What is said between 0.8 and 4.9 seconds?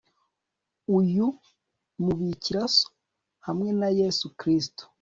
Uyu mubikira so hamwe na Yesu Kristo